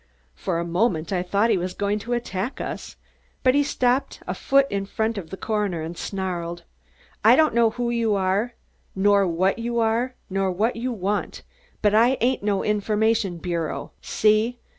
[0.33, 2.95] For a moment I thought he was going to attack us,
[3.43, 6.63] but he stopped a foot in front of the coroner and snarled:
[7.23, 8.55] "I don't know who you are,
[8.95, 11.43] nor what you are, nor what you want,
[11.83, 14.57] but I ain't no information bureau See?